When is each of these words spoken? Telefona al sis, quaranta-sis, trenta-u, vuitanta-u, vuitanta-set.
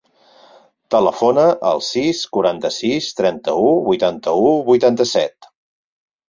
Telefona 0.93 1.43
al 1.71 1.83
sis, 1.87 2.21
quaranta-sis, 2.37 3.11
trenta-u, 3.21 3.69
vuitanta-u, 3.91 4.49
vuitanta-set. 4.73 5.51